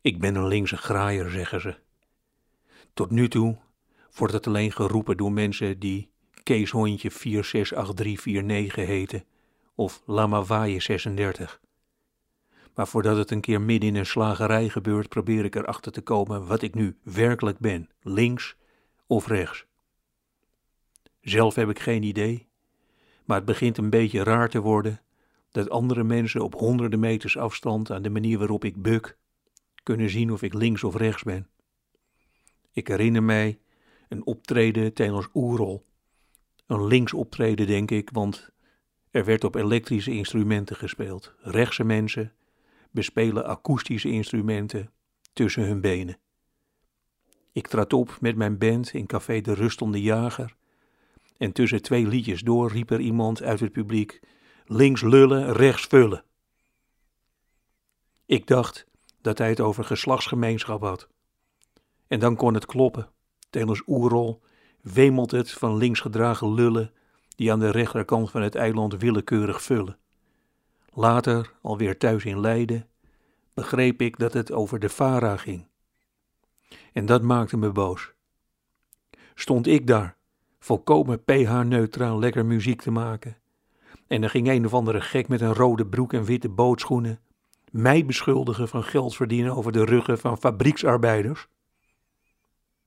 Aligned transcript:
Ik 0.00 0.20
ben 0.20 0.34
een 0.34 0.46
linkse 0.46 0.76
graaier, 0.76 1.30
zeggen 1.30 1.60
ze. 1.60 1.76
Tot 2.94 3.10
nu 3.10 3.28
toe 3.28 3.58
wordt 4.16 4.32
het 4.32 4.46
alleen 4.46 4.72
geroepen 4.72 5.16
door 5.16 5.32
mensen 5.32 5.78
die 5.78 6.10
Kees 6.42 6.70
Hondje 6.70 7.10
468349 7.10 8.86
heten 8.86 9.24
of 9.74 10.02
Lama 10.06 10.42
Waaien 10.42 10.82
36. 10.82 11.60
Maar 12.74 12.88
voordat 12.88 13.16
het 13.16 13.30
een 13.30 13.40
keer 13.40 13.60
midden 13.60 13.88
in 13.88 13.94
een 13.94 14.06
slagerij 14.06 14.68
gebeurt, 14.68 15.08
probeer 15.08 15.44
ik 15.44 15.54
erachter 15.54 15.92
te 15.92 16.00
komen 16.00 16.46
wat 16.46 16.62
ik 16.62 16.74
nu 16.74 16.96
werkelijk 17.02 17.58
ben, 17.58 17.90
links 18.02 18.56
of 19.06 19.26
rechts. 19.26 19.66
Zelf 21.20 21.54
heb 21.54 21.68
ik 21.68 21.78
geen 21.78 22.02
idee, 22.02 22.48
maar 23.24 23.36
het 23.36 23.46
begint 23.46 23.78
een 23.78 23.90
beetje 23.90 24.22
raar 24.22 24.48
te 24.48 24.60
worden 24.60 25.00
dat 25.50 25.70
andere 25.70 26.04
mensen 26.04 26.40
op 26.40 26.54
honderden 26.54 27.00
meters 27.00 27.36
afstand 27.36 27.90
aan 27.90 28.02
de 28.02 28.10
manier 28.10 28.38
waarop 28.38 28.64
ik 28.64 28.82
buk 28.82 29.17
kunnen 29.88 30.10
zien 30.10 30.32
of 30.32 30.42
ik 30.42 30.54
links 30.54 30.84
of 30.84 30.94
rechts 30.94 31.22
ben. 31.22 31.48
Ik 32.72 32.88
herinner 32.88 33.22
mij 33.22 33.58
een 34.08 34.26
optreden 34.26 34.92
tijdens 34.92 35.28
Oerol. 35.34 35.86
Een 36.66 36.86
links 36.86 37.12
optreden, 37.12 37.66
denk 37.66 37.90
ik, 37.90 38.10
want 38.12 38.50
er 39.10 39.24
werd 39.24 39.44
op 39.44 39.54
elektrische 39.54 40.10
instrumenten 40.10 40.76
gespeeld. 40.76 41.34
Rechtse 41.40 41.84
mensen 41.84 42.32
bespelen 42.90 43.46
akoestische 43.46 44.08
instrumenten 44.08 44.90
tussen 45.32 45.62
hun 45.62 45.80
benen. 45.80 46.18
Ik 47.52 47.66
trad 47.66 47.92
op 47.92 48.16
met 48.20 48.36
mijn 48.36 48.58
band 48.58 48.92
in 48.92 49.06
café 49.06 49.40
De 49.40 49.52
Rust 49.52 49.82
om 49.82 49.92
de 49.92 50.02
Jager. 50.02 50.56
En 51.36 51.52
tussen 51.52 51.82
twee 51.82 52.06
liedjes 52.06 52.40
door 52.42 52.70
riep 52.70 52.90
er 52.90 53.00
iemand 53.00 53.42
uit 53.42 53.60
het 53.60 53.72
publiek: 53.72 54.20
links 54.66 55.02
lullen, 55.02 55.52
rechts 55.52 55.86
vullen. 55.86 56.24
Ik 58.26 58.46
dacht 58.46 58.87
dat 59.20 59.38
hij 59.38 59.48
het 59.48 59.60
over 59.60 59.84
geslachtsgemeenschap 59.84 60.82
had. 60.82 61.08
En 62.06 62.20
dan 62.20 62.36
kon 62.36 62.54
het 62.54 62.66
kloppen. 62.66 63.08
Tijdens 63.50 63.82
Oerol 63.86 64.42
wemelt 64.80 65.30
het 65.30 65.50
van 65.50 65.76
links 65.76 66.00
gedragen 66.00 66.54
lullen 66.54 66.92
die 67.36 67.52
aan 67.52 67.58
de 67.58 67.70
rechterkant 67.70 68.30
van 68.30 68.42
het 68.42 68.54
eiland 68.54 68.96
willekeurig 68.96 69.62
vullen. 69.62 69.98
Later, 70.92 71.52
alweer 71.62 71.98
thuis 71.98 72.24
in 72.24 72.40
Leiden, 72.40 72.88
begreep 73.54 74.00
ik 74.00 74.18
dat 74.18 74.32
het 74.32 74.52
over 74.52 74.78
de 74.78 74.88
Vara 74.88 75.36
ging. 75.36 75.66
En 76.92 77.06
dat 77.06 77.22
maakte 77.22 77.56
me 77.56 77.72
boos. 77.72 78.12
Stond 79.34 79.66
ik 79.66 79.86
daar, 79.86 80.16
volkomen 80.58 81.24
pH-neutraal 81.24 82.18
lekker 82.18 82.46
muziek 82.46 82.82
te 82.82 82.90
maken, 82.90 83.36
en 84.06 84.22
er 84.22 84.30
ging 84.30 84.48
een 84.48 84.66
of 84.66 84.74
andere 84.74 85.00
gek 85.00 85.28
met 85.28 85.40
een 85.40 85.54
rode 85.54 85.86
broek 85.86 86.12
en 86.12 86.24
witte 86.24 86.48
bootschoenen 86.48 87.20
mij 87.78 88.06
beschuldigen 88.06 88.68
van 88.68 88.82
geld 88.82 89.16
verdienen 89.16 89.56
over 89.56 89.72
de 89.72 89.84
ruggen 89.84 90.18
van 90.18 90.38
fabrieksarbeiders? 90.38 91.48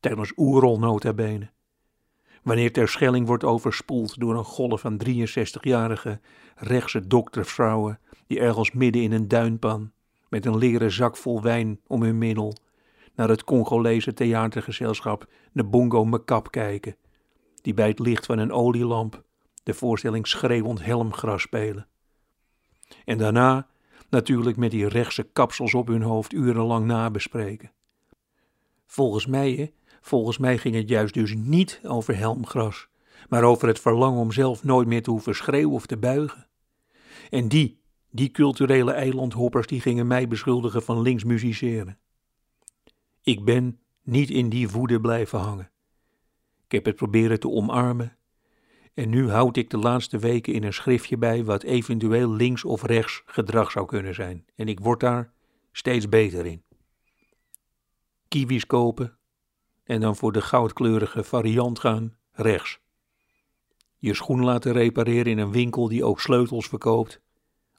Tijdens 0.00 0.32
oerol 0.36 0.78
nota 0.78 1.12
bene. 1.12 1.50
Wanneer 2.42 2.72
Terschelling 2.72 3.26
wordt 3.26 3.44
overspoeld 3.44 4.20
door 4.20 4.36
een 4.36 4.44
golf 4.44 4.80
van 4.80 5.00
63-jarige 5.06 6.20
rechtse 6.56 7.06
doktersvrouwen 7.06 7.98
die 8.26 8.40
ergens 8.40 8.72
midden 8.72 9.02
in 9.02 9.12
een 9.12 9.28
duinpan 9.28 9.92
met 10.28 10.46
een 10.46 10.58
leren 10.58 10.92
zak 10.92 11.16
vol 11.16 11.42
wijn 11.42 11.80
om 11.86 12.02
hun 12.02 12.18
middel 12.18 12.54
naar 13.14 13.28
het 13.28 13.44
Congolese 13.44 14.12
theatergezelschap 14.12 15.28
de 15.52 15.64
Bongo 15.64 16.04
Mekap 16.04 16.50
kijken, 16.50 16.96
die 17.62 17.74
bij 17.74 17.88
het 17.88 17.98
licht 17.98 18.26
van 18.26 18.38
een 18.38 18.52
olielamp 18.52 19.22
de 19.62 19.74
voorstelling 19.74 20.26
schreeuwend 20.26 20.84
helmgras 20.84 21.42
spelen. 21.42 21.86
En 23.04 23.18
daarna 23.18 23.66
natuurlijk 24.12 24.56
met 24.56 24.70
die 24.70 24.88
rechtse 24.88 25.22
kapsels 25.22 25.74
op 25.74 25.86
hun 25.86 26.02
hoofd 26.02 26.32
urenlang 26.32 26.86
nabespreken. 26.86 27.72
Volgens 28.86 29.26
mij, 29.26 29.72
volgens 30.00 30.38
mij 30.38 30.58
ging 30.58 30.74
het 30.74 30.88
juist 30.88 31.14
dus 31.14 31.34
niet 31.34 31.80
over 31.84 32.16
helmgras, 32.16 32.88
maar 33.28 33.42
over 33.42 33.68
het 33.68 33.80
verlangen 33.80 34.20
om 34.20 34.32
zelf 34.32 34.64
nooit 34.64 34.88
meer 34.88 35.02
te 35.02 35.10
hoeven 35.10 35.34
schreeuwen 35.34 35.74
of 35.74 35.86
te 35.86 35.96
buigen. 35.96 36.46
En 37.30 37.48
die, 37.48 37.80
die 38.10 38.30
culturele 38.30 38.92
eilandhoppers, 38.92 39.66
die 39.66 39.80
gingen 39.80 40.06
mij 40.06 40.28
beschuldigen 40.28 40.82
van 40.82 41.02
links 41.02 41.24
musiceren. 41.24 41.98
Ik 43.22 43.44
ben 43.44 43.80
niet 44.02 44.30
in 44.30 44.48
die 44.48 44.70
woede 44.70 45.00
blijven 45.00 45.38
hangen. 45.38 45.70
Ik 46.64 46.72
heb 46.72 46.84
het 46.84 46.96
proberen 46.96 47.40
te 47.40 47.48
omarmen 47.48 48.16
en 48.94 49.08
nu 49.08 49.30
houd 49.30 49.56
ik 49.56 49.70
de 49.70 49.76
laatste 49.76 50.18
weken 50.18 50.52
in 50.52 50.64
een 50.64 50.72
schriftje 50.72 51.16
bij 51.16 51.44
wat 51.44 51.62
eventueel 51.62 52.30
links 52.30 52.64
of 52.64 52.82
rechts 52.82 53.22
gedrag 53.26 53.70
zou 53.70 53.86
kunnen 53.86 54.14
zijn. 54.14 54.44
En 54.54 54.68
ik 54.68 54.80
word 54.80 55.00
daar 55.00 55.32
steeds 55.72 56.08
beter 56.08 56.46
in. 56.46 56.62
Kiwis 58.28 58.66
kopen 58.66 59.16
en 59.84 60.00
dan 60.00 60.16
voor 60.16 60.32
de 60.32 60.42
goudkleurige 60.42 61.24
variant 61.24 61.78
gaan 61.78 62.16
rechts. 62.32 62.80
Je 63.98 64.14
schoen 64.14 64.44
laten 64.44 64.72
repareren 64.72 65.32
in 65.32 65.38
een 65.38 65.52
winkel 65.52 65.88
die 65.88 66.04
ook 66.04 66.20
sleutels 66.20 66.68
verkoopt 66.68 67.20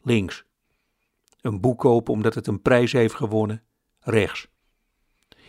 links. 0.02 0.46
Een 1.41 1.62
boek 1.62 1.79
kopen 1.79 2.13
omdat 2.13 2.34
het 2.34 2.47
een 2.47 2.62
prijs 2.62 2.91
heeft 2.91 3.16
gewonnen 3.16 3.63
rechts. 4.00 4.47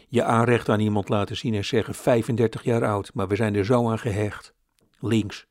Je 0.09 0.25
aanrecht 0.25 0.69
aan 0.69 0.81
iemand 0.81 1.09
laten 1.09 1.37
zien 1.37 1.55
en 1.55 1.65
zeggen 1.65 1.95
35 1.95 2.65
jaar 2.65 2.85
oud, 2.85 3.15
maar 3.15 3.29
we 3.29 3.37
zijn 3.37 3.55
er 3.55 3.65
zo 3.65 3.91
aan 3.91 3.99
gehecht 3.99 4.55
links 4.99 5.47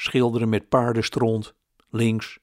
schilderen 0.00 0.48
met 0.48 0.68
paardenstront, 0.68 1.54
links. 1.90 2.38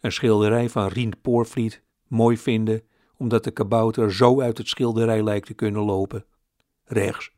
Een 0.00 0.12
schilderij 0.12 0.68
van 0.68 0.86
Rien 0.86 1.20
Poorvliet, 1.22 1.82
mooi 2.06 2.38
vinden, 2.38 2.82
omdat 3.16 3.44
de 3.44 3.50
kabouter 3.50 4.12
zo 4.12 4.40
uit 4.40 4.58
het 4.58 4.68
schilderij 4.68 5.22
lijkt 5.22 5.46
te 5.46 5.54
kunnen 5.54 5.82
lopen, 5.82 6.24
rechts. 6.84 7.32